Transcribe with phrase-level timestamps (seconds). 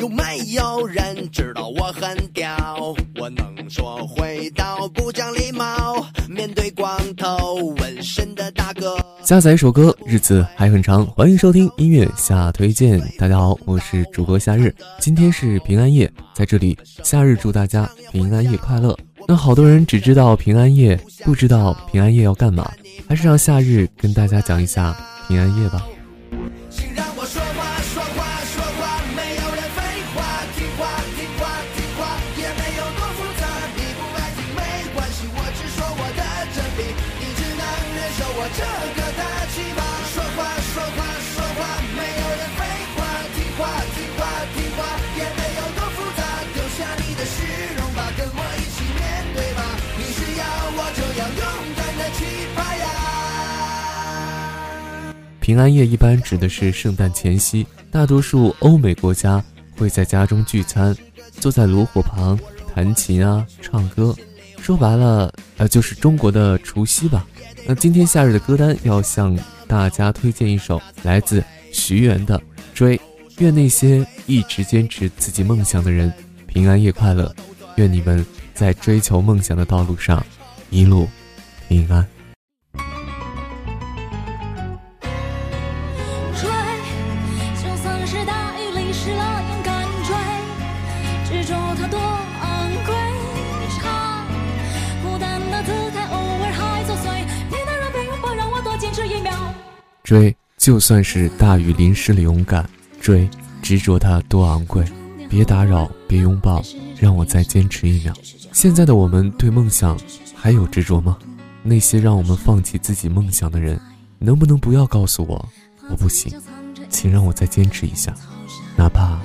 [0.00, 2.96] 有没有人知道我很屌？
[3.18, 6.06] 我能说会道，不讲礼貌。
[6.26, 11.04] 面对光头纹身的大哥，下载一首歌，日子还很长。
[11.04, 12.98] 欢迎收听音乐下推荐。
[13.18, 14.74] 大家好，我是主播夏日。
[14.98, 18.96] 今天是平安夜，在这里，夏日祝大家平安夜快乐。
[19.28, 22.72] 那好多人只知道平安夜，不知道平安夜要干嘛，
[23.06, 24.96] 还是让夏日跟大家讲一下
[25.28, 25.86] 平安夜吧。
[38.10, 38.62] 感受我这
[38.98, 39.22] 个大
[39.54, 40.42] 气吧说话
[40.74, 40.98] 说话
[41.30, 41.62] 说话
[41.94, 42.60] 没有人废
[42.96, 42.98] 话
[43.36, 43.62] 听话
[43.94, 44.20] 听话
[44.52, 44.78] 听话
[45.14, 46.20] 也没有多复杂
[46.52, 47.46] 丢下你的虚
[47.78, 49.00] 荣吧跟我一起面
[49.32, 49.62] 对吧。
[49.96, 50.42] 你需要
[50.74, 51.44] 我就要勇
[51.76, 52.20] 敢的去
[52.56, 52.82] 发芽。
[55.38, 59.40] 平安夜一般指的是圣诞前夕大多数欧美国家
[59.78, 60.96] 会在家中聚餐
[61.30, 62.36] 坐在炉火旁
[62.74, 64.12] 弹琴啊唱歌。
[64.60, 67.24] 说白了呃就是中国的除夕吧。
[67.66, 72.36] 那今天夏日的歌单要向大家推荐一首来自徐源的
[72.74, 72.96] 《追》，
[73.38, 76.12] 愿那些一直坚持自己梦想的人
[76.46, 77.32] 平安夜快乐，
[77.76, 80.24] 愿你们在追求梦想的道路上
[80.70, 81.08] 一路
[81.68, 82.04] 平安。
[86.34, 86.50] 追，
[87.62, 88.24] 就算是
[100.10, 102.68] 追，就算是大雨淋湿了勇敢，
[103.00, 103.30] 追，
[103.62, 104.84] 执着它多昂贵，
[105.28, 106.60] 别打扰，别拥抱，
[106.98, 108.12] 让我再坚持一秒。
[108.52, 109.96] 现在的我们对梦想
[110.34, 111.16] 还有执着吗？
[111.62, 113.80] 那些让我们放弃自己梦想的人，
[114.18, 115.48] 能不能不要告诉我，
[115.88, 116.36] 我不行，
[116.88, 118.12] 请让我再坚持一下，
[118.76, 119.16] 哪怕，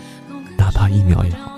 [0.56, 1.56] 哪怕一秒也好。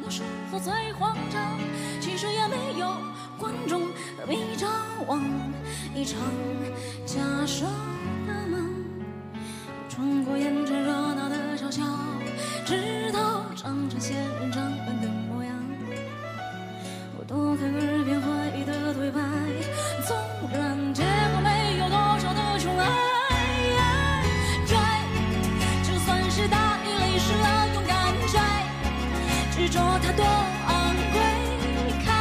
[9.98, 11.84] 穿过沿群热闹的小巷，
[12.64, 15.52] 直到长成仙人掌般的模样。
[17.18, 19.20] 我躲开耳边怀疑的对白，
[20.06, 20.16] 纵
[20.54, 22.86] 然结果没有多少的宠爱。
[24.68, 24.78] 摘，
[25.82, 28.38] 就算是大雨淋湿了，勇敢摘，
[29.50, 31.18] 执着它多昂贵。
[32.06, 32.14] 看，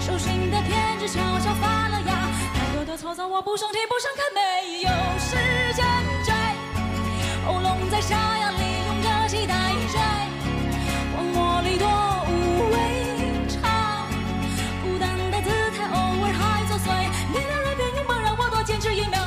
[0.00, 4.88] 手心的偏执悄悄发了芽，太多的嘈杂我不想听不想看，没有
[5.18, 6.17] 时间。
[7.48, 9.54] 喉咙在沙哑里，用着期待
[9.90, 9.98] 追。
[11.16, 11.88] 荒漠里多
[12.28, 12.76] 无畏，
[13.48, 13.56] 唱
[14.82, 16.92] 孤单的姿态，偶尔还作祟。
[17.32, 19.18] 你的人边拥抱，让我多坚持一秒。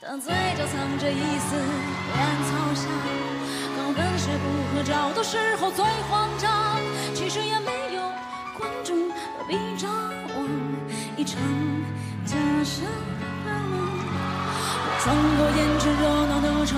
[0.00, 2.90] 但嘴角藏着一丝烟草香，
[3.76, 6.50] 高跟鞋不合照的时候最慌张。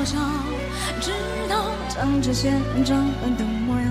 [0.07, 0.17] 笑，
[1.01, 1.11] 直
[1.49, 2.97] 到站着现场
[3.37, 3.87] 的模样。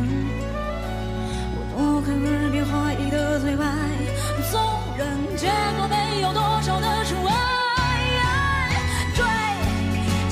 [1.52, 3.66] 我躲开耳边怀疑的对白，
[4.50, 4.62] 纵
[4.98, 5.06] 然
[5.36, 7.34] 结果没有多少的纯爱。
[9.14, 9.26] 追，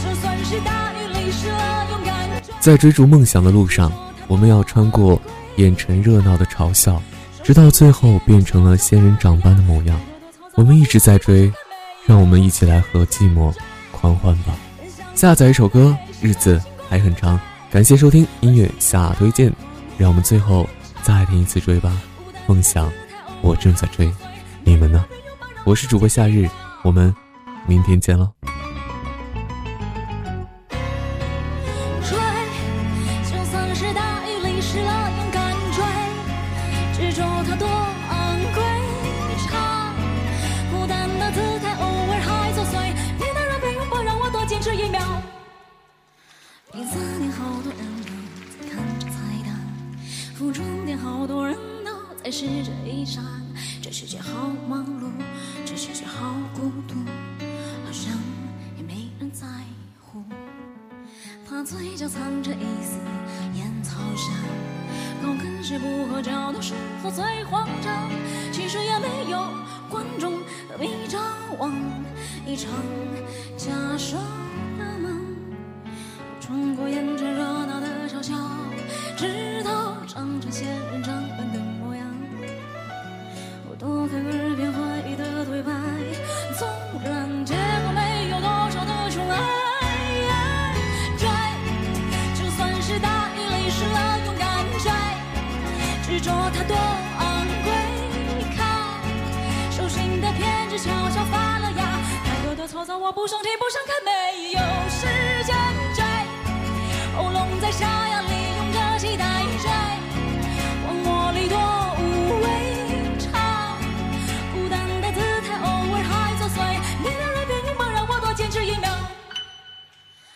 [0.02, 2.14] 就算是大雨淋湿了勇敢。
[2.62, 3.92] 在追逐梦想的路上，
[4.30, 5.22] 我们要穿过
[5.58, 7.02] 眼尘热闹的嘲笑，
[7.44, 10.00] 直到最后变成了仙人掌般的模样。
[10.56, 11.52] 我们一直在追，
[12.06, 13.54] 让我们一起来和寂寞
[13.92, 14.54] 狂欢吧。
[15.16, 17.40] 下载一首歌，日子还很长。
[17.72, 19.52] 感谢收听音乐下推荐，
[19.98, 20.68] 让我们最后
[21.02, 21.92] 再听一次追吧。
[22.46, 22.92] 梦想，
[23.42, 24.12] 我正在追，
[24.64, 25.06] 你们呢？
[25.64, 26.50] 我是主播夏日，
[26.84, 27.14] 我们
[27.66, 28.30] 明天见喽。
[47.64, 47.88] 好多人
[48.60, 49.58] 都看着菜单
[50.36, 53.24] 服装店好多人都在试着衣衫，
[53.82, 55.10] 这世界好忙碌，
[55.66, 56.96] 这世界好孤独，
[57.86, 58.12] 好像
[58.76, 59.48] 也没人在
[60.02, 60.22] 乎。
[61.48, 63.00] 他嘴角藏着一丝
[63.58, 64.36] 烟草香，
[65.22, 68.10] 高跟鞋不合脚的时候最慌张。
[68.52, 69.42] 其实也没有
[69.90, 70.34] 观众，
[70.70, 71.22] 何必张
[71.60, 71.74] 望
[72.46, 72.70] 一场
[103.14, 105.06] 不想听不想看，没有时
[105.46, 105.56] 间
[105.94, 106.04] 追。
[107.16, 108.28] 喉咙在沙哑里
[108.58, 109.24] 用着期待
[109.62, 109.70] 追，
[110.86, 111.58] 荒漠里多
[112.00, 112.48] 无畏，
[113.20, 113.78] 唱，
[114.52, 116.58] 孤单的姿态偶尔还作祟，
[117.00, 118.90] 你的人边拥抱让我多坚持一秒。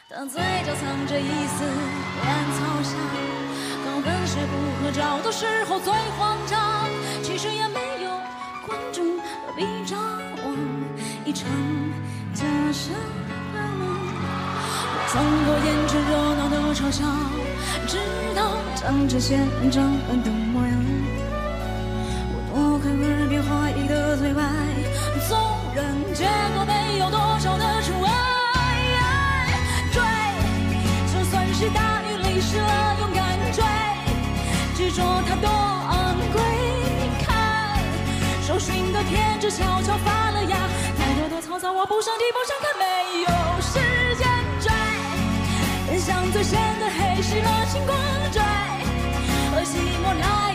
[0.07, 2.93] 当嘴角藏着一丝烟草香，
[3.85, 6.87] 刚跟谁不合照的时候最慌张，
[7.23, 8.11] 其实也没有
[8.67, 9.99] 观众何必张
[10.45, 10.55] 望，
[11.25, 11.49] 一场
[12.37, 12.93] 假象
[13.51, 13.81] 败亡。
[14.93, 17.01] 我穿过烟尘热闹的嘲笑，
[17.87, 17.97] 直
[18.35, 18.39] 到
[18.75, 19.39] 长成现
[19.71, 19.81] 场
[20.23, 20.71] 的模样。
[22.29, 24.43] 我躲开耳边怀疑的嘴白，
[25.27, 25.35] 纵
[25.73, 28.07] 然结果没有多少的除外。
[29.91, 29.97] 追，
[31.11, 33.63] 就算是大雨淋湿了，勇敢追，
[34.75, 36.37] 执着它多昂贵。
[37.25, 37.81] 看，
[38.45, 40.55] 手心的偏执悄悄发了芽，
[41.17, 42.85] 躲躲藏藏我不想听不想看，没
[43.21, 43.27] 有
[43.59, 43.79] 时
[44.17, 44.29] 间
[44.61, 44.69] 追。
[45.97, 47.97] 像最深的黑失落星光
[48.31, 48.39] 追，
[49.49, 50.53] 和寂寞来